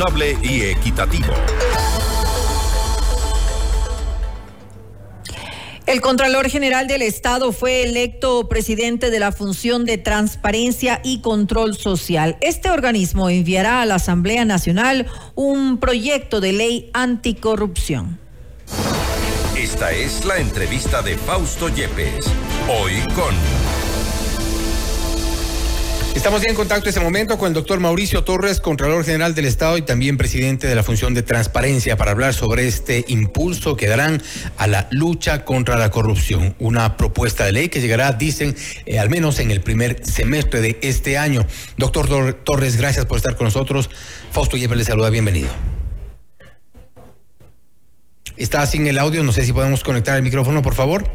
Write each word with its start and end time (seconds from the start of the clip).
responsable 0.00 0.38
y 0.42 0.62
equitativo. 0.62 1.34
El 5.86 6.00
Contralor 6.00 6.48
General 6.48 6.86
del 6.86 7.02
Estado 7.02 7.52
fue 7.52 7.82
electo 7.82 8.48
presidente 8.48 9.10
de 9.10 9.18
la 9.18 9.32
Función 9.32 9.84
de 9.84 9.98
Transparencia 9.98 11.00
y 11.02 11.20
Control 11.20 11.76
Social. 11.76 12.38
Este 12.40 12.70
organismo 12.70 13.28
enviará 13.28 13.82
a 13.82 13.86
la 13.86 13.96
Asamblea 13.96 14.44
Nacional 14.44 15.06
un 15.34 15.78
proyecto 15.78 16.40
de 16.40 16.52
ley 16.52 16.90
anticorrupción. 16.94 18.18
Esta 19.58 19.90
es 19.92 20.24
la 20.24 20.38
entrevista 20.38 21.02
de 21.02 21.18
Fausto 21.18 21.68
Yepes, 21.68 22.26
hoy 22.68 23.02
con... 23.14 23.79
Estamos 26.14 26.42
ya 26.42 26.50
en 26.50 26.56
contacto 26.56 26.86
en 26.86 26.88
este 26.90 27.00
momento 27.00 27.38
con 27.38 27.48
el 27.48 27.54
doctor 27.54 27.78
Mauricio 27.78 28.24
Torres, 28.24 28.60
Contralor 28.60 29.04
General 29.04 29.34
del 29.34 29.46
Estado 29.46 29.78
y 29.78 29.82
también 29.82 30.16
presidente 30.16 30.66
de 30.66 30.74
la 30.74 30.82
Función 30.82 31.14
de 31.14 31.22
Transparencia, 31.22 31.96
para 31.96 32.10
hablar 32.10 32.34
sobre 32.34 32.66
este 32.66 33.04
impulso 33.08 33.76
que 33.76 33.86
darán 33.86 34.20
a 34.58 34.66
la 34.66 34.88
lucha 34.90 35.44
contra 35.44 35.78
la 35.78 35.90
corrupción. 35.90 36.56
Una 36.58 36.96
propuesta 36.96 37.44
de 37.44 37.52
ley 37.52 37.68
que 37.68 37.80
llegará, 37.80 38.12
dicen, 38.12 38.56
eh, 38.86 38.98
al 38.98 39.08
menos 39.08 39.38
en 39.38 39.50
el 39.50 39.60
primer 39.60 40.04
semestre 40.04 40.60
de 40.60 40.78
este 40.82 41.16
año. 41.16 41.46
Doctor 41.76 42.34
Torres, 42.44 42.76
gracias 42.76 43.06
por 43.06 43.16
estar 43.16 43.36
con 43.36 43.46
nosotros. 43.46 43.88
Fausto 44.32 44.56
Yepes 44.56 44.76
le 44.76 44.84
saluda, 44.84 45.10
bienvenido. 45.10 45.48
Está 48.36 48.66
sin 48.66 48.86
el 48.88 48.98
audio, 48.98 49.22
no 49.22 49.32
sé 49.32 49.44
si 49.44 49.52
podemos 49.52 49.84
conectar 49.84 50.16
el 50.16 50.22
micrófono, 50.22 50.60
por 50.60 50.74
favor. 50.74 51.08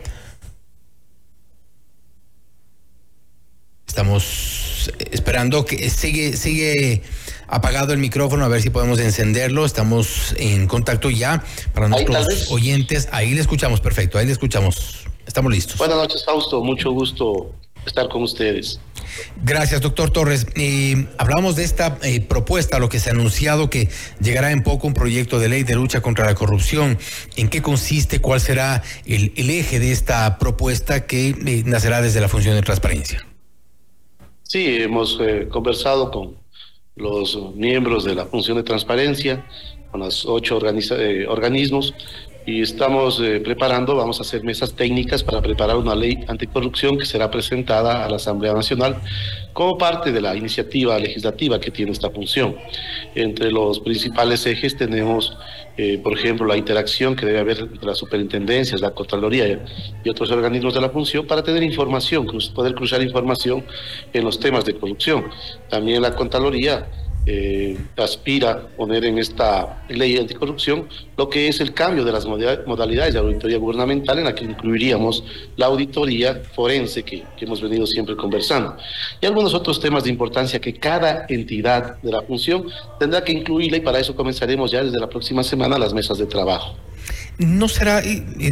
Estamos 3.87 4.64
esperando 5.11 5.65
que 5.65 5.89
sigue, 5.89 6.37
sigue 6.37 7.01
apagado 7.47 7.93
el 7.93 7.99
micrófono, 7.99 8.45
a 8.45 8.47
ver 8.47 8.61
si 8.61 8.69
podemos 8.69 8.99
encenderlo. 8.99 9.65
Estamos 9.65 10.35
en 10.37 10.67
contacto 10.67 11.09
ya 11.09 11.43
para 11.73 11.87
nuestros 11.87 12.51
oyentes. 12.51 13.07
Ahí 13.11 13.33
le 13.33 13.41
escuchamos, 13.41 13.81
perfecto, 13.81 14.17
ahí 14.17 14.25
le 14.25 14.31
escuchamos. 14.31 15.05
Estamos 15.25 15.51
listos. 15.51 15.77
Buenas 15.77 15.97
noches, 15.97 16.23
Fausto. 16.23 16.63
Mucho 16.63 16.91
gusto 16.91 17.51
estar 17.85 18.07
con 18.09 18.23
ustedes. 18.23 18.79
Gracias, 19.43 19.81
doctor 19.81 20.11
Torres. 20.11 20.45
Eh, 20.55 21.07
hablamos 21.17 21.55
de 21.55 21.63
esta 21.63 21.97
eh, 22.01 22.21
propuesta, 22.21 22.79
lo 22.79 22.89
que 22.89 22.99
se 22.99 23.09
ha 23.09 23.13
anunciado 23.13 23.69
que 23.69 23.89
llegará 24.19 24.51
en 24.51 24.63
poco 24.63 24.87
un 24.87 24.93
proyecto 24.93 25.39
de 25.39 25.49
ley 25.49 25.63
de 25.63 25.75
lucha 25.75 26.01
contra 26.01 26.25
la 26.25 26.35
corrupción. 26.35 26.97
¿En 27.35 27.49
qué 27.49 27.61
consiste? 27.61 28.19
¿Cuál 28.19 28.41
será 28.41 28.83
el, 29.05 29.31
eje 29.49 29.79
de 29.79 29.91
esta 29.91 30.37
propuesta 30.37 31.05
que 31.05 31.29
eh, 31.29 31.63
nacerá 31.65 32.01
desde 32.01 32.21
la 32.21 32.27
función 32.27 32.55
de 32.55 32.61
transparencia? 32.61 33.25
Sí, 34.55 34.77
hemos 34.81 35.19
eh, 35.19 35.49
conversado 35.49 36.09
con 36.09 36.37
los 36.95 37.37
miembros 37.55 38.05
de 38.05 38.15
la 38.15 38.25
función 38.25 38.55
de 38.55 38.63
transparencia, 38.63 39.45
con 39.91 39.99
los 39.99 40.25
ocho 40.25 40.61
eh, 40.65 41.27
organismos, 41.27 41.93
y 42.45 42.61
estamos 42.61 43.19
eh, 43.19 43.39
preparando, 43.39 43.95
vamos 43.95 44.19
a 44.19 44.21
hacer 44.21 44.43
mesas 44.43 44.73
técnicas 44.73 45.23
para 45.23 45.41
preparar 45.41 45.77
una 45.77 45.95
ley 45.95 46.23
anticorrupción 46.27 46.97
que 46.97 47.05
será 47.05 47.31
presentada 47.31 48.05
a 48.05 48.09
la 48.09 48.17
Asamblea 48.17 48.53
Nacional 48.53 48.97
como 49.51 49.77
parte 49.77 50.11
de 50.11 50.21
la 50.21 50.35
iniciativa 50.35 50.99
legislativa 50.99 51.59
que 51.59 51.71
tiene 51.71 51.91
esta 51.91 52.11
función. 52.11 52.55
Entre 53.15 53.51
los 53.51 53.79
principales 53.79 54.45
ejes 54.45 54.77
tenemos, 54.77 55.35
eh, 55.77 55.99
por 56.03 56.13
ejemplo, 56.13 56.45
la 56.45 56.55
interacción 56.55 57.15
que 57.15 57.25
debe 57.25 57.39
haber 57.39 57.59
entre 57.59 57.85
las 57.85 57.97
superintendencias, 57.97 58.79
la 58.79 58.91
Contraloría 58.91 59.65
y 60.03 60.09
otros 60.09 60.29
organismos 60.29 60.75
de 60.75 60.81
la 60.81 60.89
función 60.89 61.25
para 61.25 61.41
tener 61.41 61.63
información, 61.63 62.27
poder 62.53 62.75
cruzar 62.75 63.01
información 63.01 63.65
en 64.13 64.23
los 64.23 64.39
temas 64.39 64.65
de 64.65 64.75
corrupción. 64.75 65.25
También 65.69 66.01
la 66.01 66.15
Contraloría 66.15 66.87
eh, 67.25 67.77
aspira 67.97 68.67
poner 68.77 69.05
en 69.05 69.17
esta 69.17 69.83
ley 69.89 70.17
anticorrupción 70.17 70.87
lo 71.17 71.29
que 71.29 71.47
es 71.47 71.59
el 71.59 71.73
cambio 71.73 72.05
de 72.05 72.11
las 72.11 72.25
modalidades 72.25 73.13
de 73.13 73.19
auditoría 73.19 73.57
gubernamental 73.57 74.19
en 74.19 74.25
la 74.25 74.35
que 74.35 74.45
incluiríamos 74.45 75.23
la 75.57 75.65
auditoría 75.65 76.41
forense 76.53 77.03
que, 77.03 77.23
que, 77.35 77.45
hemos 77.45 77.61
venido 77.61 77.87
siempre 77.87 78.15
conversando 78.15 78.77
y 79.19 79.25
algunos 79.25 79.53
otros 79.53 79.79
temas 79.79 80.03
de 80.03 80.11
importancia 80.11 80.59
que 80.59 80.73
cada 80.73 81.25
entidad 81.27 81.99
de 82.01 82.11
la 82.11 82.21
función 82.21 82.67
tendrá 82.99 83.23
que 83.23 83.31
incluirla 83.31 83.77
y 83.77 83.81
para 83.81 83.99
eso 83.99 84.15
comenzaremos 84.15 84.71
ya 84.71 84.83
desde 84.83 84.99
la 84.99 85.09
próxima 85.09 85.43
semana 85.43 85.79
las 85.79 85.93
mesas 85.93 86.17
de 86.17 86.25
trabajo. 86.25 86.75
¿No 87.37 87.67
será, 87.67 88.01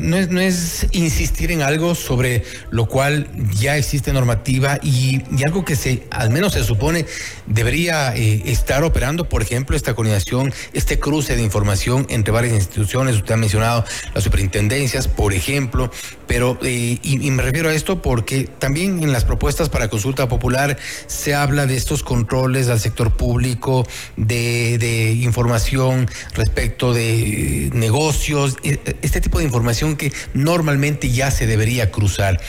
no 0.02 0.18
es, 0.18 0.30
no 0.30 0.42
es 0.42 0.88
insistir 0.92 1.52
en 1.52 1.62
algo 1.62 1.96
sobre 1.96 2.44
lo 2.70 2.86
cual 2.86 3.30
ya 3.58 3.78
existe 3.78 4.12
normativa 4.12 4.78
y, 4.84 5.22
algo 5.46 5.64
que 5.64 5.78
se, 5.78 6.04
al 6.12 6.32
menos 6.32 6.54
se 6.54 6.64
supone, 6.66 7.06
debería 7.48 8.14
eh, 8.16 8.44
estar 8.46 8.84
operando, 8.84 9.30
por 9.30 9.42
ejemplo, 9.42 9.78
esta 9.78 9.94
coordinación, 9.94 10.54
este 10.74 11.00
cruce 11.00 11.36
de 11.38 11.44
información 11.44 12.06
entre 12.10 12.34
varias 12.34 12.56
instituciones? 12.56 13.16
Usted 13.16 13.34
ha 13.34 13.38
mencionado 13.38 13.86
las 14.14 14.24
superintendencias, 14.24 15.08
por 15.08 15.34
ejemplo, 15.34 15.90
pero, 16.28 16.58
eh, 16.64 17.00
y, 17.02 17.32
me 17.32 17.42
refiero 17.42 17.70
a 17.70 17.74
esto 17.74 18.02
porque 18.02 18.50
también 18.60 19.02
en 19.02 19.14
las 19.14 19.24
propuestas 19.24 19.70
para 19.70 19.90
consulta 19.90 20.28
popular 20.28 20.78
se 21.08 21.34
habla 21.34 21.68
de 21.68 21.78
estos 21.78 22.04
controles 22.04 22.68
al 22.68 22.82
sector 22.82 23.16
público, 23.16 23.88
de, 24.18 24.78
de 24.78 25.14
información 25.14 26.10
respecto 26.34 26.94
de 26.94 27.70
negocios 27.74 28.58
este 29.02 29.22
tipo 29.22 29.40
de 29.40 29.46
información 29.46 29.96
que 29.98 30.12
normalmente 30.34 31.10
ya 31.10 31.32
se 31.32 31.48
debería 31.48 31.92
cruzar. 31.92 32.40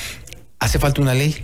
¿Hace 0.59 0.79
falta 0.79 1.03
una 1.03 1.15
ley? 1.15 1.35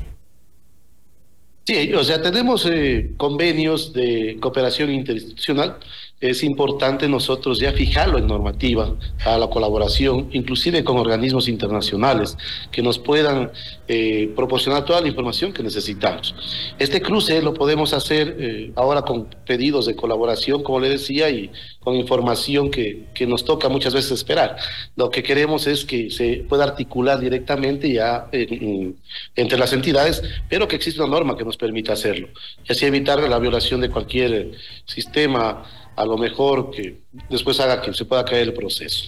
Sí, 1.67 1.93
o 1.95 2.03
sea, 2.03 2.21
tenemos 2.23 2.67
eh, 2.67 3.13
convenios 3.17 3.93
de 3.93 4.39
cooperación 4.41 4.91
interinstitucional. 4.91 5.79
Es 6.21 6.43
importante 6.43 7.09
nosotros 7.09 7.61
ya 7.61 7.73
fijarlo 7.73 8.19
en 8.19 8.27
normativa 8.27 8.95
a 9.25 9.39
la 9.39 9.49
colaboración, 9.49 10.29
inclusive 10.33 10.85
con 10.85 10.99
organismos 10.99 11.49
internacionales 11.49 12.37
que 12.71 12.83
nos 12.83 12.99
puedan 12.99 13.51
eh, 13.89 14.31
proporcionar 14.37 14.85
toda 14.85 15.01
la 15.01 15.09
información 15.09 15.51
que 15.51 15.63
necesitamos. 15.63 16.35
Este 16.79 17.01
cruce 17.01 17.41
lo 17.41 17.55
podemos 17.55 17.95
hacer 17.95 18.37
eh, 18.39 18.71
ahora 18.77 19.01
con 19.01 19.29
pedidos 19.47 19.87
de 19.87 19.97
colaboración, 19.97 20.63
como 20.63 20.79
le 20.79 20.91
decía, 20.91 21.31
y 21.31 21.51
con 21.79 21.95
información 21.95 22.71
que, 22.71 23.07
que 23.15 23.27
nos 23.27 23.47
toca 23.47 23.71
muchas 23.71 23.95
veces 23.95 24.13
esperar. 24.13 24.57
Lo 24.97 25.09
que 25.09 25.23
queremos 25.23 25.67
es 25.67 25.87
que 25.87 26.11
se 26.11 26.45
pueda 26.47 26.65
articular 26.65 27.19
directamente 27.19 27.91
ya 27.91 28.29
entre 28.31 29.59
las 29.59 29.73
entidades, 29.73 30.23
pero 30.51 30.69
que 30.69 30.77
exista 30.77 31.03
una 31.03 31.13
norma 31.13 31.35
que 31.35 31.45
nos 31.45 31.57
permita 31.57 31.95
hacerlo, 31.95 32.29
y 32.69 32.73
así 32.73 32.85
evitar 32.85 33.19
la 33.27 33.39
violación 33.39 33.81
de 33.81 33.89
cualquier 33.89 34.51
sistema, 34.85 35.65
a 36.01 36.07
lo 36.07 36.17
mejor 36.17 36.71
que 36.71 37.03
después 37.29 37.61
haga 37.61 37.83
que 37.83 37.93
se 37.93 38.07
pueda 38.07 38.25
caer 38.25 38.49
el 38.49 38.55
proceso. 38.55 39.05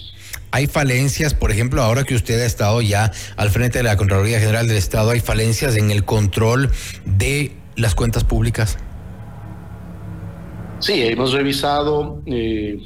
Hay 0.50 0.66
falencias, 0.66 1.32
por 1.32 1.50
ejemplo, 1.50 1.82
ahora 1.82 2.04
que 2.04 2.14
usted 2.14 2.38
ha 2.42 2.44
estado 2.44 2.82
ya 2.82 3.10
al 3.36 3.48
frente 3.48 3.78
de 3.78 3.84
la 3.84 3.96
Contraloría 3.96 4.38
General 4.38 4.68
del 4.68 4.76
Estado, 4.76 5.10
hay 5.10 5.20
falencias 5.20 5.74
en 5.76 5.90
el 5.90 6.04
control 6.04 6.70
de 7.06 7.52
las 7.76 7.94
cuentas 7.94 8.24
públicas. 8.24 8.76
Sí, 10.80 11.02
hemos 11.02 11.32
revisado, 11.32 12.20
eh, 12.26 12.78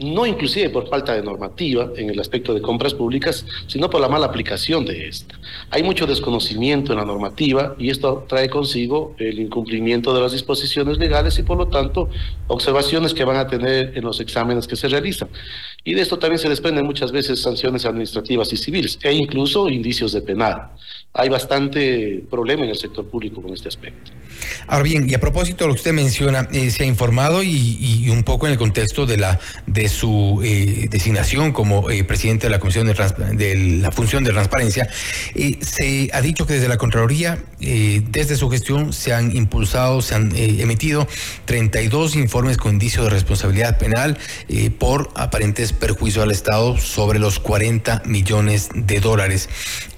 no 0.00 0.26
inclusive 0.26 0.70
por 0.70 0.88
falta 0.88 1.14
de 1.14 1.22
normativa 1.22 1.90
en 1.96 2.10
el 2.10 2.18
aspecto 2.18 2.54
de 2.54 2.62
compras 2.62 2.94
públicas, 2.94 3.44
sino 3.66 3.90
por 3.90 4.00
la 4.00 4.08
mala 4.08 4.26
aplicación 4.26 4.84
de 4.84 5.08
esta. 5.08 5.38
Hay 5.70 5.82
mucho 5.82 6.06
desconocimiento 6.06 6.92
en 6.92 6.98
la 6.98 7.04
normativa 7.04 7.74
y 7.78 7.90
esto 7.90 8.24
trae 8.28 8.48
consigo 8.48 9.14
el 9.18 9.38
incumplimiento 9.38 10.14
de 10.14 10.20
las 10.20 10.32
disposiciones 10.32 10.98
legales 10.98 11.38
y 11.38 11.42
por 11.42 11.58
lo 11.58 11.68
tanto 11.68 12.08
observaciones 12.46 13.14
que 13.14 13.24
van 13.24 13.36
a 13.36 13.46
tener 13.46 13.92
en 13.96 14.04
los 14.04 14.20
exámenes 14.20 14.66
que 14.66 14.76
se 14.76 14.88
realizan. 14.88 15.28
Y 15.84 15.94
de 15.94 16.02
esto 16.02 16.18
también 16.18 16.38
se 16.38 16.48
desprenden 16.48 16.84
muchas 16.86 17.12
veces 17.12 17.40
sanciones 17.40 17.84
administrativas 17.84 18.52
y 18.52 18.56
civiles 18.56 18.98
e 19.02 19.12
incluso 19.12 19.68
indicios 19.68 20.12
de 20.12 20.22
penal. 20.22 20.70
Hay 21.12 21.28
bastante 21.28 22.22
problema 22.30 22.64
en 22.64 22.70
el 22.70 22.76
sector 22.76 23.04
público 23.04 23.42
con 23.42 23.52
este 23.52 23.68
aspecto. 23.68 24.12
Ahora 24.68 24.84
bien, 24.84 25.08
y 25.10 25.14
a 25.14 25.20
propósito 25.20 25.64
de 25.64 25.68
lo 25.68 25.74
que 25.74 25.80
usted 25.80 25.92
menciona, 25.92 26.48
eh, 26.52 26.70
se 26.70 26.84
ha 26.84 26.86
informado 26.86 27.42
y, 27.42 28.08
un 28.10 28.22
poco 28.22 28.46
en 28.46 28.52
el 28.52 28.58
contexto 28.58 29.06
de 29.06 29.16
la 29.16 29.38
de 29.66 29.88
su 29.88 30.40
eh, 30.44 30.86
designación 30.90 31.52
como 31.52 31.90
eh, 31.90 32.04
presidente 32.04 32.46
de 32.46 32.50
la 32.50 32.60
Comisión 32.60 32.86
de, 32.86 32.94
de, 33.34 33.56
la 33.80 33.90
Función 33.90 34.24
de 34.24 34.30
Transparencia, 34.30 34.88
se 35.60 36.10
ha 36.12 36.20
dicho 36.20 36.46
que 36.46 36.54
desde 36.54 36.68
la 36.68 36.76
Contraloría, 36.76 37.42
desde 37.58 38.36
su 38.36 38.48
gestión, 38.48 38.92
se 38.92 39.12
han 39.12 39.34
impulsado, 39.36 40.02
se 40.02 40.14
han 40.14 40.34
emitido 40.34 41.06
32 41.44 42.16
informes 42.16 42.56
con 42.56 42.72
indicio 42.72 43.04
de 43.04 43.10
responsabilidad 43.10 43.78
penal 43.78 44.18
por 44.78 45.10
aparentes 45.14 45.72
perjuicios 45.72 46.24
al 46.24 46.30
Estado 46.30 46.78
sobre 46.78 47.18
los 47.18 47.38
40 47.38 48.02
millones 48.06 48.68
de 48.74 49.00
dólares. 49.00 49.48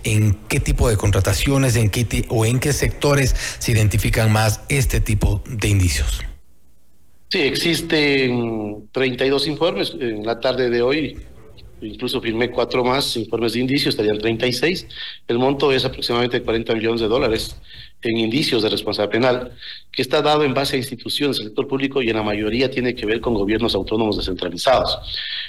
¿En 0.05 0.35
qué 0.49 0.59
tipo 0.59 0.88
de 0.88 0.97
contrataciones, 1.02 1.75
en 1.75 1.90
qué 1.90 2.25
o 2.28 2.46
en 2.46 2.60
qué 2.60 2.72
sectores 2.72 3.34
se 3.58 3.72
identifican 3.72 4.31
más 4.32 4.62
este 4.69 5.00
tipo 5.00 5.43
de 5.49 5.69
indicios? 5.69 6.22
Sí, 7.28 7.40
existen 7.40 8.88
32 8.93 9.49
informes. 9.49 9.96
En 9.99 10.25
la 10.25 10.38
tarde 10.38 10.70
de 10.70 10.81
hoy 10.81 11.19
incluso 11.82 12.20
firmé 12.20 12.50
cuatro 12.50 12.84
más 12.84 13.16
informes 13.16 13.54
de 13.54 13.60
indicio, 13.60 13.88
estarían 13.88 14.19
36. 14.19 14.87
El 15.26 15.38
monto 15.38 15.72
es 15.72 15.84
aproximadamente 15.84 16.40
40 16.40 16.75
millones 16.75 17.00
de 17.00 17.08
dólares 17.08 17.56
en 18.02 18.16
indicios 18.19 18.62
de 18.62 18.69
responsabilidad 18.69 19.12
penal, 19.12 19.52
que 19.90 20.02
está 20.02 20.22
dado 20.22 20.44
en 20.44 20.54
base 20.54 20.76
a 20.76 20.78
instituciones 20.78 21.38
del 21.38 21.46
sector 21.49 21.66
público 21.66 22.00
y 22.02 22.10
en 22.10 22.16
la 22.16 22.22
mayoría 22.22 22.70
tiene 22.70 22.94
que 22.94 23.06
ver 23.06 23.20
con 23.20 23.34
gobiernos 23.34 23.75
autónomos 23.75 24.16
descentralizados. 24.16 24.99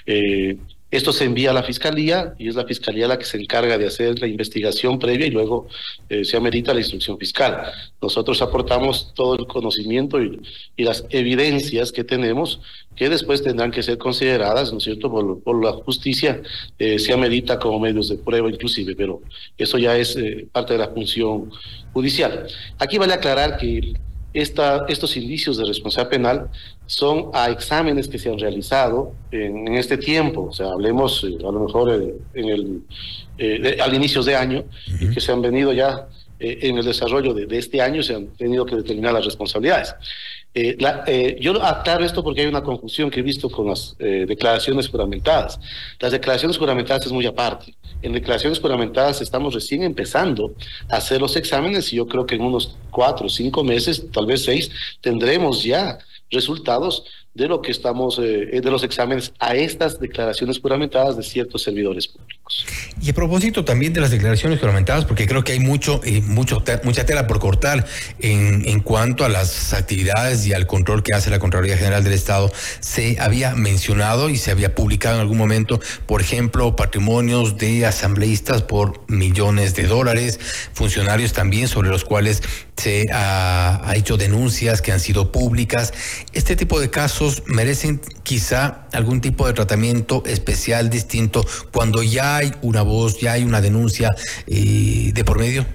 Eh, 0.05 0.57
esto 0.93 1.11
se 1.11 1.25
envía 1.25 1.49
a 1.49 1.53
la 1.53 1.63
fiscalía 1.63 2.35
y 2.37 2.49
es 2.49 2.55
la 2.55 2.65
fiscalía 2.65 3.07
la 3.07 3.17
que 3.17 3.25
se 3.25 3.37
encarga 3.41 3.79
de 3.79 3.87
hacer 3.87 4.19
la 4.19 4.27
investigación 4.27 4.99
previa 4.99 5.25
y 5.25 5.31
luego 5.31 5.67
eh, 6.07 6.23
se 6.23 6.37
amerita 6.37 6.71
la 6.71 6.81
instrucción 6.81 7.17
fiscal. 7.17 7.63
Nosotros 7.99 8.43
aportamos 8.43 9.11
todo 9.15 9.33
el 9.33 9.47
conocimiento 9.47 10.21
y, 10.21 10.39
las 10.77 11.05
evidencias 11.09 11.91
que 11.91 12.03
tenemos 12.03 12.61
que 12.95 13.09
después 13.09 13.41
tendrán 13.41 13.71
que 13.71 13.81
ser 13.81 13.97
consideradas, 13.97 14.71
¿no 14.71 14.77
es 14.77 14.83
cierto?, 14.83 15.09
por, 15.43 15.63
la 15.63 15.71
justicia, 15.71 16.43
eh, 16.77 16.99
se 16.99 17.11
amerita 17.11 17.57
como 17.57 17.79
medios 17.79 18.09
de 18.09 18.17
prueba 18.17 18.47
inclusive, 18.47 18.95
pero 18.95 19.21
eso 19.57 19.79
ya 19.79 19.97
es 19.97 20.15
eh, 20.15 20.45
parte 20.51 20.73
de 20.73 20.79
la 20.79 20.89
función 20.89 21.49
judicial. 21.91 22.45
Aquí 22.77 22.99
vale 22.99 23.13
aclarar 23.13 23.57
que 23.57 23.93
esta, 24.33 24.85
estos 24.87 25.15
indicios 25.15 25.57
de 25.57 25.65
responsabilidad 25.65 26.09
penal 26.09 26.49
son 26.87 27.29
a 27.33 27.49
exámenes 27.49 28.07
que 28.07 28.17
se 28.17 28.29
han 28.29 28.39
realizado 28.39 29.13
en, 29.31 29.75
este 29.75 29.97
tiempo, 29.97 30.47
o 30.49 30.53
sea, 30.53 30.67
hablemos 30.67 31.23
eh, 31.23 31.37
a 31.39 31.51
lo 31.51 31.61
mejor 31.65 31.91
eh, 31.91 32.15
en 32.33 32.49
el, 32.49 32.81
eh, 33.37 33.77
al 33.81 33.93
inicio 33.93 34.23
de 34.23 34.35
año, 34.35 34.63
y 34.99 35.09
que 35.11 35.21
se 35.21 35.31
han 35.31 35.41
venido 35.41 35.71
ya 35.71 36.07
en 36.39 36.77
el 36.77 36.85
desarrollo 36.85 37.33
de, 37.33 37.45
de, 37.45 37.57
este 37.57 37.81
año, 37.81 38.03
se 38.03 38.15
han 38.15 38.27
tenido 38.27 38.65
que 38.65 38.75
determinar 38.75 39.13
las 39.13 39.25
responsabilidades. 39.25 39.95
Eh, 40.55 40.77
eh, 41.07 41.37
yo 41.39 41.63
aclaro 41.63 42.05
esto 42.05 42.23
porque 42.23 42.41
hay 42.41 42.47
una 42.47 42.61
confusión 42.61 43.09
que 43.09 43.21
he 43.21 43.23
visto 43.23 43.49
con 43.49 43.67
las 43.67 43.95
eh, 43.97 44.25
declaraciones 44.27 44.87
juramentadas. 44.87 45.59
Las 45.99 46.11
declaraciones 46.11 46.57
juramentadas 46.57 47.05
es 47.07 47.11
muy 47.11 47.25
aparte. 47.25 47.73
En 48.03 48.13
declaraciones 48.13 48.59
juramentadas 48.59 49.21
estamos 49.21 49.53
recién 49.55 49.81
empezando 49.81 50.53
a 50.89 50.97
hacer 50.97 51.19
los 51.19 51.35
exámenes 51.37 51.91
y 51.91 51.95
yo 51.95 52.07
creo 52.07 52.25
que 52.25 52.35
en 52.35 52.41
unos 52.41 52.75
cuatro 52.91 53.29
cinco 53.29 53.63
meses, 53.63 54.11
tal 54.11 54.27
vez 54.27 54.43
seis, 54.43 54.69
tendremos 55.01 55.63
ya 55.63 55.97
resultados 56.29 57.05
de 57.33 57.47
lo 57.47 57.61
que 57.61 57.71
estamos, 57.71 58.19
eh, 58.19 58.61
de 58.61 58.71
los 58.71 58.83
exámenes 58.83 59.33
a 59.39 59.55
estas 59.55 59.99
declaraciones 59.99 60.59
juramentadas 60.59 61.17
de 61.17 61.23
ciertos 61.23 61.63
servidores 61.63 62.07
públicos. 62.07 62.65
Y 63.01 63.09
a 63.09 63.13
propósito 63.13 63.65
también 63.65 63.91
de 63.91 64.01
las 64.01 64.11
declaraciones 64.11 64.59
juramentadas, 64.59 65.05
porque 65.05 65.25
creo 65.25 65.43
que 65.43 65.53
hay 65.53 65.59
mucho, 65.59 65.99
eh, 66.03 66.21
mucho 66.21 66.63
mucha 66.83 67.05
tela 67.05 67.25
por 67.25 67.39
cortar 67.39 67.85
en, 68.19 68.67
en 68.67 68.79
cuanto 68.81 69.25
a 69.25 69.29
las 69.29 69.73
actividades 69.73 70.45
y 70.45 70.53
al 70.53 70.67
control 70.67 71.01
que 71.01 71.15
hace 71.15 71.31
la 71.31 71.39
Contraloría 71.39 71.75
General 71.75 72.03
del 72.03 72.13
Estado, 72.13 72.51
se 72.79 73.17
había 73.19 73.55
mencionado 73.55 74.29
y 74.29 74.37
se 74.37 74.51
había 74.51 74.75
publicado 74.75 75.15
en 75.15 75.21
algún 75.21 75.37
momento, 75.37 75.79
por 76.05 76.21
ejemplo, 76.21 76.75
patrimonios 76.75 77.57
de 77.57 77.87
asambleístas 77.87 78.61
por 78.61 79.01
millones 79.09 79.73
de 79.73 79.87
dólares, 79.87 80.39
funcionarios 80.73 81.33
también 81.33 81.67
sobre 81.67 81.89
los 81.89 82.03
cuales 82.05 82.43
se 82.77 83.05
ha, 83.11 83.81
ha 83.83 83.95
hecho 83.95 84.17
denuncias 84.17 84.81
que 84.81 84.91
han 84.91 84.99
sido 84.99 85.31
públicas. 85.31 85.93
Este 86.33 86.55
tipo 86.55 86.79
de 86.79 86.89
casos 86.89 87.22
merecen 87.47 88.01
quizá 88.23 88.87
algún 88.91 89.21
tipo 89.21 89.47
de 89.47 89.53
tratamiento 89.53 90.23
especial, 90.25 90.89
distinto, 90.89 91.45
cuando 91.71 92.03
ya 92.03 92.37
hay 92.37 92.51
una 92.61 92.81
voz, 92.81 93.19
ya 93.19 93.33
hay 93.33 93.43
una 93.43 93.61
denuncia 93.61 94.09
eh, 94.47 95.11
de 95.13 95.23
por 95.23 95.39
medio? 95.39 95.65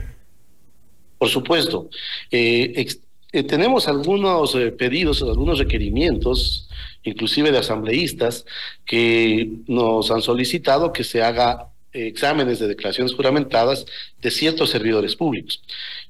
Por 1.18 1.28
supuesto. 1.28 1.88
Eh, 2.30 2.86
eh, 3.32 3.42
tenemos 3.42 3.88
algunos 3.88 4.56
pedidos, 4.78 5.22
algunos 5.22 5.58
requerimientos, 5.58 6.68
inclusive 7.02 7.52
de 7.52 7.58
asambleístas, 7.58 8.44
que 8.84 9.50
nos 9.66 10.10
han 10.10 10.22
solicitado 10.22 10.92
que 10.92 11.04
se 11.04 11.22
haga 11.22 11.68
exámenes 11.92 12.58
de 12.58 12.68
declaraciones 12.68 13.14
juramentadas 13.14 13.86
de 14.20 14.30
ciertos 14.30 14.70
servidores 14.70 15.16
públicos. 15.16 15.62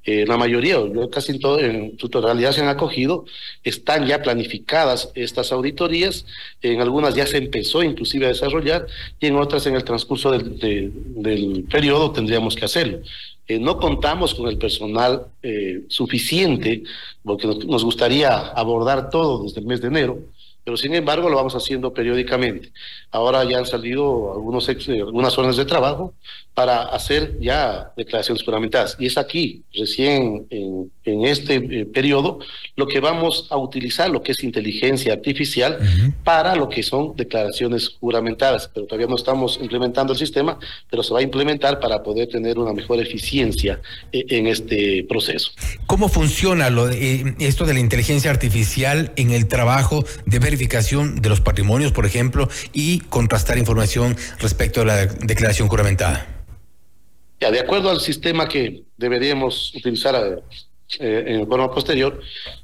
Eh, 0.04 0.25
la 0.26 0.36
mayoría, 0.36 0.76
yo 0.76 1.10
casi 1.10 1.32
en, 1.32 1.40
todo, 1.40 1.58
en 1.60 1.98
su 1.98 2.08
totalidad 2.08 2.52
se 2.52 2.62
han 2.62 2.69
acogido, 2.69 3.26
están 3.62 4.06
ya 4.06 4.22
planificadas 4.22 5.10
estas 5.14 5.52
auditorías, 5.52 6.25
en 6.62 6.80
algunas 6.80 7.14
ya 7.14 7.26
se 7.26 7.36
empezó 7.36 7.82
inclusive 7.82 8.26
a 8.26 8.30
desarrollar 8.30 8.86
y 9.20 9.26
en 9.26 9.36
otras 9.36 9.66
en 9.66 9.76
el 9.76 9.84
transcurso 9.84 10.30
del, 10.30 11.66
periodo 11.70 12.12
tendríamos 12.12 12.54
que 12.56 12.64
hacerlo. 12.64 13.00
Eh, 13.46 13.58
no 13.58 13.78
contamos 13.78 14.34
con 14.34 14.48
el 14.48 14.58
personal 14.58 15.26
eh, 15.42 15.82
suficiente, 15.88 16.82
porque 17.22 17.46
nos 17.46 17.84
gustaría 17.84 18.34
abordar 18.34 19.10
todo 19.10 19.42
desde 19.42 19.60
el 19.60 19.66
mes 19.66 19.80
de 19.80 19.88
enero, 19.88 20.19
pero 20.68 20.76
sin 20.76 20.94
embargo 20.94 21.30
lo 21.30 21.36
vamos 21.36 21.54
haciendo 21.54 21.94
periódicamente. 21.94 22.72
Ahora 23.10 23.42
ya 23.42 23.56
han 23.56 23.64
salido 23.64 24.34
algunos 24.34 24.68
algunas 24.68 25.38
órdenes 25.38 25.56
de 25.56 25.64
trabajo 25.64 26.12
para 26.52 26.82
hacer 26.82 27.40
ya 27.40 27.90
declaraciones 27.96 28.44
juramentadas. 28.44 28.94
Y 28.98 29.06
es 29.06 29.16
aquí, 29.16 29.64
recién 29.72 30.46
en, 30.50 30.92
en 31.12 31.25
este 31.25 31.56
eh, 31.56 31.87
periodo, 31.87 32.38
lo 32.76 32.87
que 32.87 33.00
vamos 33.00 33.46
a 33.50 33.56
utilizar, 33.56 34.10
lo 34.10 34.22
que 34.22 34.32
es 34.32 34.43
inteligencia 34.44 35.12
artificial, 35.12 35.78
para 36.25 36.55
lo 36.55 36.69
que 36.69 36.82
son 36.82 37.14
declaraciones 37.16 37.96
juramentadas. 38.00 38.70
Pero 38.72 38.87
todavía 38.87 39.06
no 39.06 39.16
estamos 39.16 39.58
implementando 39.60 40.12
el 40.12 40.19
sistema, 40.19 40.58
pero 40.90 41.02
se 41.02 41.12
va 41.12 41.20
a 41.20 41.22
implementar 41.22 41.81
para 41.81 42.02
poder 42.02 42.28
tener 42.28 42.58
una 42.58 42.72
mejor 42.72 43.00
eficiencia 43.00 43.81
eh, 44.12 44.25
en 44.28 44.46
este 44.46 45.05
proceso. 45.08 45.50
¿Cómo 45.87 46.08
funciona 46.08 46.70
lo 46.70 46.88
eh, 46.90 47.34
esto 47.38 47.64
de 47.64 47.75
la 47.75 47.81
inteligencia 47.81 48.31
artificial 48.31 49.12
en 49.16 49.32
el 49.32 49.49
trabajo 49.49 50.04
de 50.26 50.38
verificación 50.38 51.20
de 51.20 51.28
los 51.28 51.40
patrimonios, 51.40 51.93
por 51.93 52.06
ejemplo, 52.06 52.49
y 52.72 53.00
contrastar 53.00 53.58
información 53.58 54.16
respecto 54.38 54.82
a 54.82 54.84
la 54.84 55.06
declaración 55.06 55.69
juramentada? 55.69 56.26
Ya, 57.40 57.50
de 57.52 57.61
acuerdo 57.61 57.90
al 57.90 58.00
sistema 58.00 58.49
que 58.49 58.82
deberíamos 58.96 59.72
utilizar 59.75 60.43
eh, 60.99 61.25
en 61.26 61.46
forma 61.46 61.70
posterior, 61.70 62.20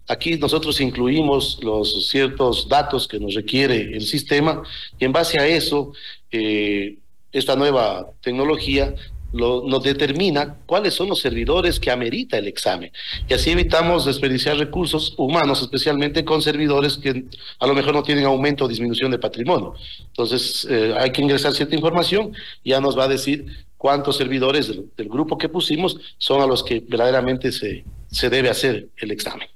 aquí 0.09 0.37
nosotros 0.39 0.81
incluimos 0.81 1.59
los 1.63 2.09
ciertos 2.09 2.69
datos 2.69 3.07
que 3.07 3.21
nos 3.21 3.35
requiere 3.35 3.95
el 3.95 4.03
sistema 4.03 4.63
y 4.99 5.05
en 5.05 5.13
base 5.13 5.39
a 5.39 5.47
eso, 5.47 5.93
eh, 6.31 6.97
esta 7.33 7.55
nueva 7.57 8.11
tecnología 8.23 8.95
nos 9.35 9.83
determina 9.83 10.59
cuáles 10.65 10.95
son 10.95 11.09
los 11.09 11.21
servidores 11.21 11.81
que 11.81 11.91
amerita 11.91 12.39
el 12.39 12.47
examen. 12.47 12.93
Y 13.29 13.35
así 13.35 13.51
evitamos 13.51 14.05
desperdiciar 14.05 14.57
recursos 14.57 15.15
humanos, 15.19 15.61
especialmente 15.61 16.25
con 16.25 16.41
servidores 16.41 16.97
que 16.99 17.25
a 17.59 17.67
lo 17.67 17.75
mejor 17.75 17.95
no 17.95 18.05
tienen 18.05 18.25
aumento 18.27 18.65
o 18.65 18.69
disminución 18.69 19.11
de 19.11 19.19
patrimonio. 19.19 19.75
Entonces, 20.07 20.67
eh, 20.71 20.95
hay 20.97 21.11
que 21.11 21.21
ingresar 21.21 21.53
cierta 21.53 21.75
información, 21.75 22.33
ya 22.65 22.81
nos 22.81 22.97
va 22.97 23.05
a 23.05 23.09
decir 23.09 23.47
cuántos 23.85 24.17
servidores 24.17 24.69
del, 24.69 25.09
grupo 25.11 25.37
que 25.37 25.51
pusimos 25.51 26.01
son 26.17 26.41
a 26.41 26.47
los 26.47 26.65
que 26.65 26.81
verdaderamente 26.89 27.53
se, 27.53 27.85
se 28.11 28.31
debe 28.31 28.49
hacer 28.49 28.89
el 28.97 29.11
examen. 29.11 29.47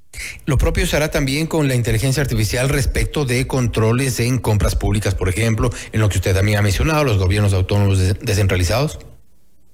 Lo 0.45 0.59
propio 0.59 0.87
se 0.87 0.97
hará 0.97 1.11
también 1.11 1.47
con 1.47 1.67
la 1.67 1.75
inteligencia 1.75 2.23
artificial 2.23 2.69
respecto 2.69 3.25
de 3.25 3.47
controles 3.47 4.21
en 4.21 4.37
compras 4.37 4.77
públicas, 4.77 5.15
por 5.15 5.31
ejemplo, 5.31 5.71
en 5.93 6.01
lo 6.01 6.11
que 6.11 6.19
usted 6.19 6.35
también 6.35 6.59
ha 6.59 6.63
mencionado, 6.63 7.05
los 7.05 7.17
gobiernos 7.17 7.55
autónomos 7.55 7.99
descentralizados. 8.21 8.99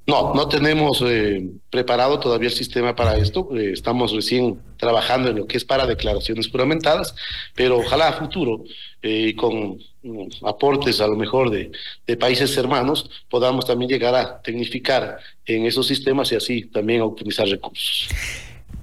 No, 0.07 0.35
no 0.35 0.49
tenemos 0.49 1.03
eh, 1.07 1.49
preparado 1.71 2.21
todavía 2.21 2.49
el 2.49 2.55
sistema 2.55 2.95
para 2.95 3.17
esto. 3.17 3.49
Eh, 3.57 3.73
estamos 3.73 4.13
recién 4.13 4.61
trabajando 4.77 5.31
en 5.31 5.37
lo 5.37 5.47
que 5.47 5.57
es 5.57 5.65
para 5.65 5.87
declaraciones 5.87 6.49
juramentadas, 6.49 7.15
pero 7.55 7.79
ojalá 7.79 8.09
a 8.09 8.13
futuro, 8.13 8.65
eh, 9.03 9.35
con 9.35 9.79
mm, 10.03 10.45
aportes 10.45 11.01
a 11.01 11.07
lo 11.07 11.17
mejor 11.17 11.51
de, 11.51 11.71
países 12.19 12.55
hermanos, 12.59 13.09
podamos 13.31 13.65
también 13.65 13.91
llegar 13.91 14.15
a 14.15 14.43
tecnificar 14.43 15.19
en 15.47 15.65
esos 15.65 15.87
sistemas 15.87 16.31
y 16.33 16.37
así 16.37 16.67
también 16.67 17.01
optimizar 17.01 17.49
recursos. 17.49 18.09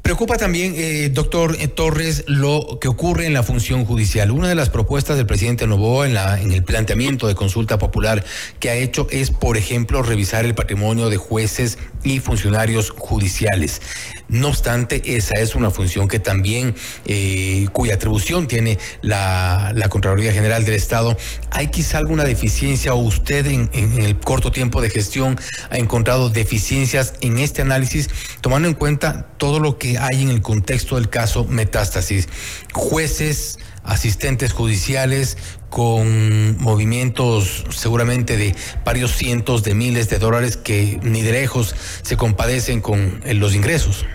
Preocupa 0.02 0.38
también, 0.38 0.74
eh, 0.76 1.10
doctor 1.10 1.56
eh, 1.60 1.68
Torres, 1.68 2.24
lo 2.26 2.80
que 2.82 2.88
ocurre 2.88 3.28
en 3.28 3.34
la 3.34 3.44
función 3.44 3.86
judicial. 3.86 4.32
Una 4.32 4.50
de 4.50 4.56
las 4.56 4.70
propuestas 4.70 5.16
del 5.16 5.28
presidente 5.28 5.68
Novoa 5.68 6.08
en, 6.08 6.16
la, 6.16 6.42
el 6.42 6.64
planteamiento 6.64 7.28
de 7.28 7.36
consulta 7.36 7.78
popular 7.78 8.26
que 8.60 8.72
ha 8.72 8.76
hecho 8.76 9.08
es, 9.12 9.30
por 9.30 9.58
ejemplo, 9.58 10.02
revisar 10.02 10.44
el 10.44 10.56
patrimonio 10.56 11.10
de 11.10 11.18
jueces 11.18 11.78
y 12.04 12.20
funcionarios 12.20 12.90
judiciales. 12.90 13.80
No 14.28 14.48
obstante, 14.48 15.02
esa 15.18 15.36
es 15.36 15.54
una 15.56 15.70
función 15.70 16.08
que 16.08 16.20
también, 16.20 16.74
eh, 17.06 17.68
cuya 17.72 17.96
atribución 17.96 18.48
tiene 18.48 18.80
la, 19.02 19.74
Contraloría 19.90 20.32
General 20.32 20.64
del 20.64 20.76
Estado. 20.76 21.18
¿Hay 21.52 21.68
quizá 21.68 21.98
alguna 21.98 22.24
deficiencia 22.24 22.94
o 22.94 22.98
usted 22.98 23.46
en 23.46 23.70
el 23.74 24.18
corto 24.18 24.52
tiempo 24.52 24.82
de 24.82 24.90
gestión 24.90 25.38
ha 25.70 25.78
encontrado 25.78 26.30
deficiencias 26.30 27.14
en 27.20 27.40
este 27.40 27.62
análisis, 27.62 28.10
tomando 28.40 28.70
en 28.70 28.74
cuenta 28.74 29.28
todo 29.38 29.60
lo 29.60 29.78
que 29.78 29.91
hay 29.98 30.22
en 30.22 30.30
el 30.30 30.42
contexto 30.42 30.96
del 30.96 31.10
caso 31.10 31.46
Metástasis. 31.46 32.28
Jueces, 32.74 33.60
asistentes 33.84 34.54
judiciales 34.54 35.38
con 35.70 36.58
movimientos 36.62 37.66
seguramente 37.70 38.38
de 38.38 38.56
varios 38.86 39.12
cientos 39.12 39.64
de 39.64 39.74
miles 39.74 40.10
de 40.10 40.20
dólares 40.20 40.58
que 40.58 41.00
ni 41.02 41.22
de 41.22 41.32
lejos 41.32 41.76
se 42.04 42.16
compadecen 42.18 42.82
con 42.82 43.22
eh, 43.26 43.34
los 43.34 43.56
ingresos. 43.56 44.06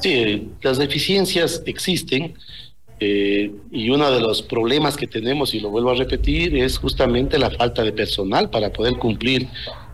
Sí, 0.00 0.52
las 0.62 0.78
deficiencias 0.78 1.62
existen 1.66 2.34
Eh, 3.00 3.52
y 3.70 3.90
uno 3.90 4.10
de 4.10 4.20
los 4.20 4.42
problemas 4.42 4.96
que 4.96 5.06
tenemos, 5.06 5.54
y 5.54 5.60
lo 5.60 5.70
vuelvo 5.70 5.90
a 5.90 5.94
repetir, 5.94 6.56
es 6.56 6.78
justamente 6.78 7.38
la 7.38 7.50
falta 7.50 7.84
de 7.84 7.92
personal 7.92 8.50
para 8.50 8.72
poder 8.72 8.94
cumplir 8.94 9.46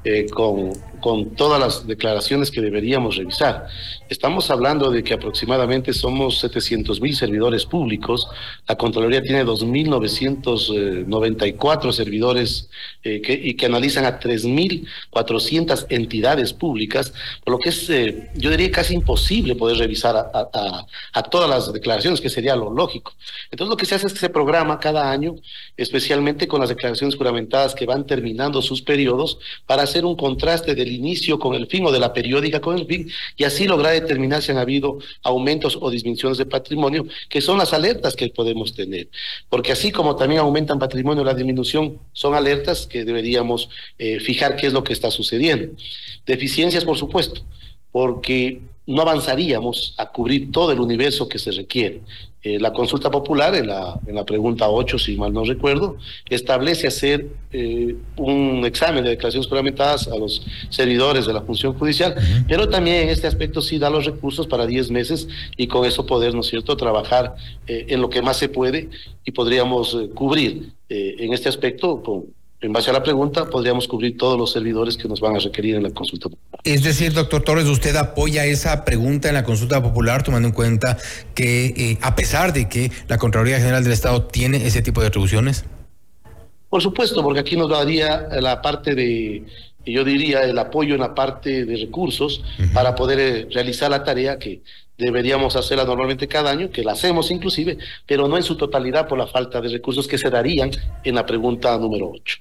eh, 0.05 0.25
con, 0.31 0.73
con 1.05 1.37
todas 1.37 1.61
las 1.61 1.87
declaraciones 1.87 2.51
que 2.51 2.63
deberíamos 2.63 3.17
revisar. 3.17 3.67
Estamos 4.09 4.51
hablando 4.51 4.91
de 4.91 5.05
que 5.05 5.13
aproximadamente 5.13 5.93
somos 5.93 6.39
700 6.39 6.99
mil 7.03 7.15
servidores 7.15 7.67
públicos, 7.67 8.27
la 8.67 8.77
Contraloría 8.77 9.21
tiene 9.21 9.45
2.994 9.45 11.93
servidores 11.93 12.71
eh, 13.03 13.21
que, 13.21 13.35
y 13.35 13.53
que 13.53 13.67
analizan 13.67 14.07
a 14.07 14.19
3.400 14.19 15.89
entidades 15.91 16.55
públicas, 16.55 17.13
por 17.45 17.53
lo 17.53 17.59
que 17.59 17.69
es, 17.69 17.91
eh, 17.91 18.31
yo 18.35 18.49
diría, 18.49 18.71
casi 18.71 18.95
imposible 18.95 19.57
poder 19.57 19.77
revisar 19.77 20.17
a, 20.17 20.31
a, 20.33 20.87
a, 21.13 21.23
todas 21.25 21.51
las 21.51 21.71
declaraciones, 21.71 22.23
que 22.23 22.31
sería 22.31 22.57
lo 22.57 22.71
lógico. 22.71 23.13
Entonces 23.51 23.69
lo 23.69 23.77
que 23.77 23.85
se 23.85 23.95
hace 23.95 24.07
es 24.07 24.15
que 24.15 24.21
se 24.21 24.31
programa 24.31 24.81
cada 24.81 25.11
año, 25.11 25.35
especialmente 25.77 26.49
con 26.49 26.61
las 26.61 26.71
declaraciones 26.71 27.15
juramentadas 27.15 27.75
que 27.75 27.85
van 27.85 28.07
terminando 28.07 28.63
sus 28.63 28.81
periodos, 28.81 29.37
para 29.67 29.83
hacer 29.83 30.07
un 30.07 30.17
contraste 30.17 30.75
del 30.75 30.94
inicio 30.95 31.39
con 31.39 31.55
el 31.55 31.67
fin 31.67 31.85
o 31.87 31.93
de 31.93 32.01
la 32.01 32.13
periódica 32.13 32.61
con 32.61 32.79
el 32.79 32.87
fin 32.87 33.11
y 33.37 33.45
así 33.45 33.67
lograr 33.67 33.93
determinar 33.93 34.43
si 34.43 34.53
han 34.53 34.59
habido 34.59 34.99
aumentos 35.23 35.79
o 35.81 35.91
disminuciones 35.91 36.39
de 36.39 36.47
patrimonio, 36.47 37.07
que 37.29 37.41
son 37.41 37.59
las 37.59 37.73
alertas 37.73 38.17
que 38.17 38.29
podemos 38.29 38.75
tener. 38.75 39.09
Porque 39.49 39.73
así 39.73 39.93
como 39.93 40.17
también 40.17 40.41
aumentan 40.41 40.79
patrimonio 40.79 41.25
la 41.25 41.35
disminución, 41.35 41.99
son 42.13 42.35
alertas 42.35 42.87
que 42.87 43.05
deberíamos 43.05 43.69
eh, 43.99 44.21
fijar 44.21 44.57
qué 44.57 44.67
es 44.67 44.73
lo 44.73 44.85
que 44.85 44.93
está 44.93 45.11
sucediendo. 45.11 45.75
Deficiencias, 46.27 46.85
por 46.85 46.97
supuesto, 46.97 47.43
porque 47.93 48.61
no 48.87 49.03
avanzaríamos 49.03 49.95
a 49.97 50.11
cubrir 50.11 50.53
todo 50.53 50.73
el 50.73 50.81
universo 50.81 51.29
que 51.29 51.39
se 51.39 51.51
requiere. 51.51 52.03
Eh, 52.43 52.61
la 52.61 52.75
consulta 52.75 53.11
popular, 53.11 53.55
en 53.55 53.69
la, 53.69 53.99
en 54.07 54.15
la 54.15 54.25
pregunta 54.27 54.69
8, 54.69 54.99
si 54.99 55.17
mal 55.17 55.33
no 55.33 55.45
recuerdo, 55.45 55.97
establece 56.29 56.87
hacer 56.87 57.29
eh, 57.53 57.97
un 58.17 58.67
examen 58.67 59.03
de 59.03 59.11
declaraciones 59.11 59.49
juramentadas 59.49 60.09
a 60.09 60.17
los 60.19 60.45
servidores 60.69 61.25
de 61.25 61.33
la 61.33 61.41
función 61.41 61.73
judicial, 61.73 62.15
pero 62.47 62.69
también 62.69 63.05
en 63.05 63.09
este 63.09 63.27
aspecto 63.27 63.63
sí 63.63 63.79
da 63.79 63.89
los 63.89 64.05
recursos 64.05 64.47
para 64.47 64.67
10 64.67 64.91
meses 64.91 65.27
y 65.57 65.69
con 65.69 65.87
eso 65.87 66.05
poder, 66.05 66.35
¿no 66.35 66.41
es 66.41 66.49
cierto?, 66.49 66.77
trabajar 66.77 67.35
eh, 67.67 67.87
en 67.89 68.03
lo 68.03 68.11
que 68.11 68.21
más 68.21 68.37
se 68.37 68.51
puede 68.51 68.91
y 69.25 69.31
podríamos 69.31 69.97
cubrir 70.15 70.75
en 70.91 71.33
este 71.33 71.49
aspecto 71.49 72.03
con 72.03 72.27
en 72.65 72.73
base 72.73 72.89
a 72.89 72.95
la 72.95 73.03
pregunta, 73.03 73.45
podríamos 73.51 73.87
cubrir 73.87 74.17
todos 74.17 74.39
los 74.39 74.51
servidores 74.51 74.97
que 74.97 75.07
nos 75.07 75.21
van 75.21 75.37
a 75.37 75.39
requerir 75.39 75.75
en 75.75 75.83
la 75.83 75.91
consulta 75.91 76.31
popular. 76.31 76.61
Es 76.65 76.83
decir, 76.83 77.13
doctor 77.13 77.43
Torres, 77.43 77.67
¿usted 77.67 77.95
apoya 77.95 78.47
esa 78.47 78.87
pregunta 78.87 79.29
en 79.29 79.35
la 79.35 79.45
consulta 79.45 79.83
popular, 79.83 80.23
tomando 80.23 80.49
en 80.49 80.55
cuenta 80.55 80.97
que, 81.35 81.67
eh, 81.67 81.99
a 82.01 82.17
pesar 82.17 82.55
de 82.55 82.67
que 82.67 82.91
la 83.07 83.19
Contraloría 83.19 83.59
General 83.59 83.85
del 83.85 83.93
Estado 83.93 84.23
tiene 84.25 84.67
ese 84.67 84.81
tipo 84.81 85.03
de 85.03 85.09
atribuciones? 85.09 85.67
Por 86.71 86.81
supuesto, 86.81 87.23
porque 87.23 87.41
aquí 87.41 87.55
nos 87.55 87.69
daría 87.69 88.29
la 88.41 88.63
parte 88.63 88.95
de, 88.95 89.45
yo 89.85 90.03
diría, 90.03 90.41
el 90.45 90.59
apoyo 90.59 90.95
en 90.95 91.01
la 91.03 91.15
parte 91.15 91.67
de 91.67 91.77
recursos 91.77 92.43
uh 92.59 92.63
-huh. 92.63 92.73
para 92.73 92.95
poder 92.95 93.21
eh, 93.21 93.47
realizar 93.53 93.91
la 93.91 94.03
tarea 94.03 94.39
que 94.39 94.63
deberíamos 94.97 95.57
hacerla 95.57 95.85
normalmente 95.85 96.29
cada 96.29 96.51
año, 96.51 96.71
que 96.71 96.85
la 96.85 96.93
hacemos 96.93 97.31
inclusive, 97.31 97.79
pero 98.07 98.29
no 98.29 98.37
en 98.37 98.43
su 98.43 98.57
totalidad 98.57 99.09
por 99.09 99.19
la 99.19 99.27
falta 99.27 99.61
de 99.61 99.69
recursos 99.69 100.07
que 100.07 100.19
se 100.19 100.31
darían 100.31 100.71
en 101.03 101.15
la 101.15 101.27
pregunta 101.27 101.77
número 101.79 102.11
8. 102.15 102.39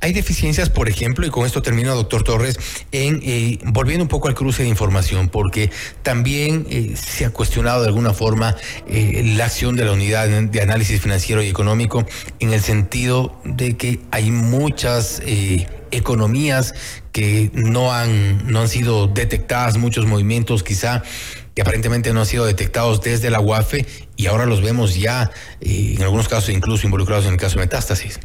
Hay 0.00 0.12
deficiencias, 0.12 0.70
por 0.70 0.88
ejemplo, 0.88 1.26
y 1.26 1.30
con 1.30 1.44
esto 1.44 1.60
termino, 1.60 1.94
doctor 1.94 2.22
Torres, 2.22 2.58
en 2.92 3.20
eh, 3.24 3.58
volviendo 3.64 4.04
un 4.04 4.08
poco 4.08 4.28
al 4.28 4.34
cruce 4.34 4.62
de 4.62 4.68
información, 4.68 5.28
porque 5.28 5.70
también 6.02 6.66
eh, 6.70 6.94
se 6.96 7.24
ha 7.24 7.30
cuestionado 7.30 7.82
de 7.82 7.88
alguna 7.88 8.12
forma 8.12 8.54
eh, 8.86 9.34
la 9.36 9.46
acción 9.46 9.74
de 9.74 9.84
la 9.84 9.92
unidad 9.92 10.28
de 10.28 10.60
análisis 10.60 11.00
financiero 11.00 11.42
y 11.42 11.48
económico 11.48 12.06
en 12.38 12.52
el 12.52 12.60
sentido 12.60 13.40
de 13.44 13.76
que 13.76 14.00
hay 14.12 14.30
muchas 14.30 15.20
economías 15.90 16.74
que 17.12 17.50
no 17.52 17.92
han, 17.92 18.50
no 18.50 18.60
han 18.60 18.68
sido 18.68 19.08
detectadas, 19.08 19.76
muchos 19.78 20.06
movimientos 20.06 20.62
quizá 20.62 21.02
aparentemente 21.60 22.12
no 22.12 22.20
han 22.20 22.26
sido 22.26 22.46
detectados 22.46 23.00
desde 23.00 23.30
la 23.30 23.40
UAFE 23.40 23.86
y 24.16 24.26
ahora 24.26 24.46
los 24.46 24.62
vemos 24.62 24.98
ya, 24.98 25.30
eh, 25.60 25.94
en 25.96 26.02
algunos 26.02 26.28
casos 26.28 26.50
incluso 26.50 26.86
involucrados 26.86 27.26
en 27.26 27.32
el 27.32 27.38
caso 27.38 27.58
de 27.58 27.66
metástasis. 27.66 28.20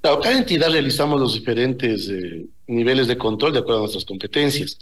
Claro, 0.00 0.20
cada 0.20 0.36
entidad 0.36 0.70
realizamos 0.70 1.20
los 1.20 1.34
diferentes 1.34 2.08
eh, 2.10 2.46
niveles 2.66 3.06
de 3.08 3.16
control 3.16 3.52
de 3.52 3.60
acuerdo 3.60 3.78
a 3.78 3.82
nuestras 3.82 4.04
competencias. 4.04 4.78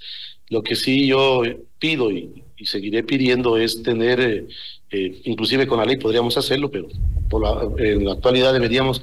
Lo 0.49 0.63
que 0.63 0.75
sí 0.75 1.07
yo 1.07 1.43
pido 1.79 2.11
y, 2.11 2.43
seguiré 2.65 3.03
pidiendo 3.03 3.57
es 3.57 3.83
tener, 3.83 4.21
eh, 4.91 5.21
inclusive 5.25 5.67
con 5.67 5.79
la 5.79 5.85
ley 5.85 5.97
podríamos 5.97 6.37
hacerlo, 6.37 6.71
pero 6.71 6.87
por 7.29 7.43
la, 7.43 7.85
en 7.85 8.05
la 8.05 8.13
actualidad 8.13 8.53
deberíamos 8.53 9.03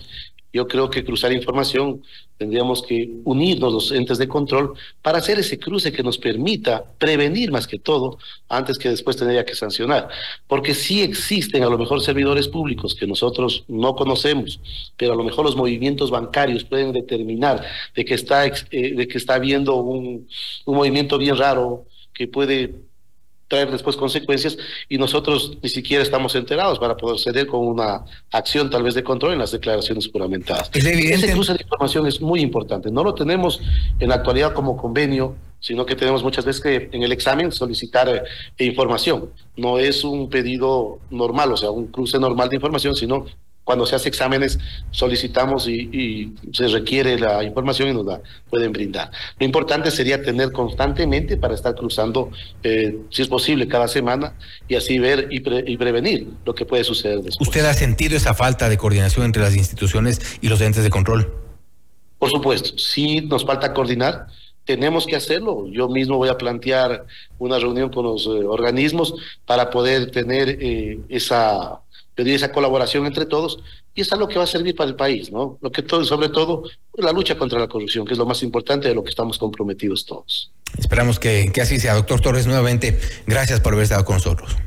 yo 0.52 0.68
creo 0.68 0.90
que 0.90 1.04
cruzar 1.04 1.32
información 1.32 2.02
tendríamos 2.38 2.82
que 2.82 3.10
unirnos 3.26 3.74
los 3.74 3.92
entes 3.92 4.18
de 4.18 4.28
control 4.28 4.74
para 5.02 5.18
hacer 5.18 5.38
ese 5.40 5.60
cruce 5.60 5.92
que 5.92 6.04
nos 6.04 6.18
permita 6.18 6.84
prevenir 6.98 7.52
más 7.52 7.68
que 7.68 7.78
todo 7.78 8.18
antes 8.48 8.78
que 8.80 8.90
después 8.90 9.18
tendría 9.18 9.46
que 9.46 9.56
sancionar. 9.56 10.08
Porque 10.48 10.74
sí 10.74 11.02
existen 11.02 11.64
a 11.64 11.70
lo 11.70 11.78
mejor 11.78 12.02
servidores 12.02 12.48
públicos 12.48 12.96
que 12.96 13.06
nosotros 13.06 13.66
no 13.68 13.94
conocemos, 13.96 14.60
pero 14.96 15.14
a 15.14 15.16
lo 15.16 15.24
mejor 15.24 15.46
los 15.46 15.58
movimientos 15.58 16.12
bancarios 16.12 16.64
pueden 16.64 16.94
determinar 16.94 17.64
de 17.94 18.06
que 18.06 18.14
está, 18.14 18.46
eh, 18.46 18.54
de 18.72 19.08
que 19.08 19.18
está 19.18 19.36
habiendo 19.36 19.76
un, 19.76 20.28
un 20.66 20.76
movimiento 20.76 21.18
bien 21.18 21.38
raro 21.38 21.86
que 22.14 22.28
puede 22.28 22.89
traer 23.50 23.72
después 23.72 23.98
consecuencias 23.98 24.58
y 24.88 24.98
nosotros 24.98 25.58
ni 25.62 25.70
siquiera 25.70 26.04
estamos 26.04 26.36
enterados 26.36 26.80
para 26.80 26.96
proceder 26.96 27.48
con 27.48 27.68
una 27.68 28.06
acción 28.32 28.70
tal 28.70 28.84
vez 28.84 28.94
de 28.94 29.04
control 29.04 29.34
en 29.34 29.40
las 29.40 29.52
declaraciones 29.52 30.08
juramentadas. 30.10 30.70
Es 30.74 30.86
evidente. 30.86 31.26
Ese 31.26 31.34
cruce 31.34 31.54
de 31.54 31.64
información 31.64 32.08
es 32.08 32.22
muy 32.22 32.40
importante. 32.42 32.92
No 32.92 33.04
lo 33.04 33.14
tenemos 33.16 33.60
en 34.00 34.10
la 34.10 34.16
actualidad 34.16 34.54
como 34.54 34.78
convenio, 34.78 35.36
sino 35.60 35.86
que 35.86 35.96
tenemos 35.96 36.24
muchas 36.24 36.46
veces 36.46 36.62
que 36.62 36.90
en 36.92 37.04
el 37.04 37.12
examen 37.12 37.52
solicitar 37.52 38.08
eh, 38.58 38.64
información. 38.64 39.32
No 39.58 39.80
es 39.80 40.04
un 40.04 40.30
pedido 40.30 41.00
normal, 41.10 41.52
o 41.52 41.58
sea, 41.58 41.72
un 41.72 41.88
cruce 41.88 42.20
normal 42.20 42.50
de 42.50 42.56
información, 42.56 42.96
sino 42.96 43.26
cuando 43.70 43.86
se 43.86 43.96
hace 43.96 44.10
exámenes 44.10 44.58
solicitamos 44.90 45.68
y, 45.68 45.74
y, 45.94 46.34
se 46.54 46.68
requiere 46.70 47.20
la 47.20 47.44
información 47.44 47.90
y 47.90 47.94
nos 47.94 48.04
la 48.04 48.20
pueden 48.50 48.72
brindar. 48.72 49.12
Lo 49.40 49.46
importante 49.46 49.92
sería 49.92 50.24
tener 50.24 50.52
constantemente 50.52 51.38
para 51.38 51.54
estar 51.54 51.76
cruzando, 51.76 52.32
eh, 52.64 52.98
si 53.12 53.22
es 53.22 53.28
posible, 53.28 53.68
cada 53.68 53.88
semana 53.88 54.34
y 54.68 54.74
así 54.74 54.98
ver 54.98 55.28
y, 55.30 55.42
pre, 55.42 55.64
y, 55.68 55.78
prevenir 55.78 56.30
lo 56.46 56.56
que 56.56 56.66
puede 56.66 56.84
suceder 56.84 57.22
después. 57.22 57.48
¿Usted 57.48 57.64
ha 57.64 57.76
sentido 57.76 58.18
esa 58.18 58.34
falta 58.34 58.70
de 58.70 58.78
coordinación 58.80 59.24
entre 59.24 59.44
las 59.44 59.56
instituciones 59.56 60.20
y 60.42 60.50
los 60.50 60.60
entes 60.62 60.84
de 60.84 60.90
control? 60.90 61.32
Por 62.18 62.32
supuesto, 62.32 62.76
sí 62.76 63.22
nos 63.22 63.46
falta 63.46 63.72
coordinar 63.72 64.26
tenemos 64.66 65.08
que 65.08 65.16
hacerlo. 65.16 65.66
Yo 65.72 65.90
mismo 65.90 66.18
voy 66.18 66.30
a 66.30 66.38
plantear 66.38 67.06
una 67.40 67.58
reunión 67.58 67.90
con 67.90 68.06
los 68.06 68.28
eh, 68.28 68.30
organismos 68.30 69.16
para 69.44 69.72
poder 69.72 70.12
tener 70.12 70.58
eh, 70.62 71.00
esa 71.10 71.82
pedir 72.20 72.36
esa 72.36 72.52
colaboración 72.52 73.06
entre 73.06 73.26
todos 73.26 73.60
y 73.96 74.02
es 74.02 74.12
algo 74.12 74.28
que 74.28 74.38
va 74.38 74.44
a 74.44 74.48
servir 74.48 74.76
para 74.76 74.90
el 74.90 74.98
país, 74.98 75.32
¿no? 75.32 75.58
Lo 75.62 75.72
que 75.72 75.84
todo, 75.84 76.04
sobre 76.04 76.28
todo 76.28 76.64
la 76.98 77.14
lucha 77.14 77.38
contra 77.38 77.58
la 77.58 77.70
corrupción, 77.70 78.06
que 78.06 78.12
es 78.12 78.20
lo 78.20 78.26
más 78.26 78.44
importante 78.44 78.90
de 78.90 78.94
lo 78.94 79.06
que 79.06 79.10
estamos 79.10 79.38
comprometidos 79.38 80.06
todos. 80.06 80.52
Esperamos 80.78 81.18
que, 81.18 81.50
que 81.54 81.62
así 81.62 81.80
sea. 81.80 81.94
Doctor 81.94 82.20
Torres, 82.20 82.46
nuevamente, 82.46 83.00
gracias 83.26 83.62
por 83.62 83.72
haber 83.72 83.84
estado 83.84 84.04
con 84.04 84.16
nosotros. 84.16 84.58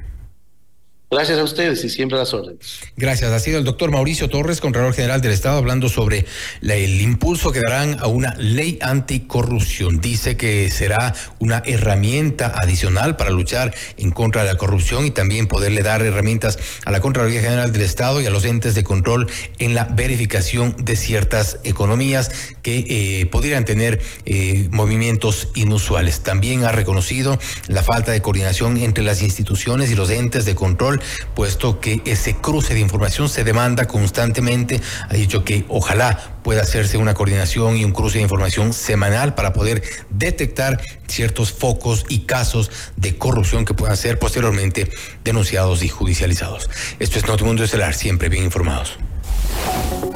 Gracias 1.12 1.38
a 1.38 1.44
ustedes 1.44 1.84
y 1.84 1.90
siempre 1.90 2.16
a 2.16 2.20
las 2.20 2.32
órdenes. 2.32 2.80
Gracias. 2.96 3.30
Ha 3.30 3.38
sido 3.38 3.58
el 3.58 3.64
doctor 3.64 3.90
Mauricio 3.90 4.30
Torres, 4.30 4.62
Contralor 4.62 4.94
General 4.94 5.20
del 5.20 5.32
Estado, 5.32 5.58
hablando 5.58 5.90
sobre 5.90 6.24
el 6.62 7.00
impulso 7.02 7.52
que 7.52 7.60
darán 7.60 7.98
a 8.00 8.06
una 8.06 8.34
ley 8.36 8.78
anticorrupción. 8.80 10.00
Dice 10.00 10.38
que 10.38 10.70
será 10.70 11.14
una 11.38 11.62
herramienta 11.66 12.54
adicional 12.56 13.16
para 13.16 13.28
luchar 13.28 13.74
en 13.98 14.10
contra 14.10 14.42
de 14.42 14.54
la 14.54 14.56
corrupción 14.56 15.04
y 15.04 15.10
también 15.10 15.48
poderle 15.48 15.82
dar 15.82 16.00
herramientas 16.00 16.58
a 16.86 16.90
la 16.90 17.02
Contraloría 17.02 17.42
General 17.42 17.70
del 17.72 17.82
Estado 17.82 18.22
y 18.22 18.24
a 18.24 18.30
los 18.30 18.46
entes 18.46 18.74
de 18.74 18.82
control 18.82 19.30
en 19.58 19.74
la 19.74 19.84
verificación 19.84 20.74
de 20.78 20.96
ciertas 20.96 21.58
economías 21.62 22.30
que 22.62 22.86
eh, 22.88 23.26
pudieran 23.26 23.66
tener 23.66 24.00
eh, 24.24 24.66
movimientos 24.70 25.48
inusuales. 25.56 26.20
También 26.20 26.64
ha 26.64 26.72
reconocido 26.72 27.38
la 27.68 27.82
falta 27.82 28.12
de 28.12 28.22
coordinación 28.22 28.78
entre 28.78 29.04
las 29.04 29.20
instituciones 29.20 29.90
y 29.90 29.94
los 29.94 30.08
entes 30.08 30.46
de 30.46 30.54
control 30.54 31.01
puesto 31.34 31.80
que 31.80 32.02
ese 32.04 32.36
cruce 32.36 32.74
de 32.74 32.80
información 32.80 33.28
se 33.28 33.44
demanda 33.44 33.86
constantemente. 33.86 34.80
Ha 35.08 35.14
dicho 35.14 35.44
que 35.44 35.64
ojalá 35.68 36.18
pueda 36.42 36.62
hacerse 36.62 36.96
una 36.96 37.14
coordinación 37.14 37.76
y 37.76 37.84
un 37.84 37.92
cruce 37.92 38.18
de 38.18 38.22
información 38.22 38.72
semanal 38.72 39.34
para 39.34 39.52
poder 39.52 39.82
detectar 40.10 40.80
ciertos 41.06 41.52
focos 41.52 42.04
y 42.08 42.20
casos 42.20 42.70
de 42.96 43.16
corrupción 43.16 43.64
que 43.64 43.74
puedan 43.74 43.96
ser 43.96 44.18
posteriormente 44.18 44.90
denunciados 45.24 45.82
y 45.82 45.88
judicializados. 45.88 46.68
Esto 46.98 47.18
es 47.18 47.26
Notimundo 47.26 47.64
Estelar, 47.64 47.94
siempre 47.94 48.28
bien 48.28 48.44
informados. 48.44 48.98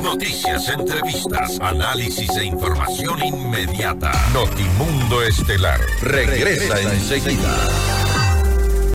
Noticias, 0.03 0.69
entrevistas, 0.69 1.59
análisis 1.61 2.31
e 2.37 2.45
información 2.45 3.25
inmediata. 3.25 4.13
Notimundo 4.33 5.23
Estelar 5.23 5.81
regresa, 6.03 6.75
regresa 6.75 6.95
enseguida. 6.95 8.06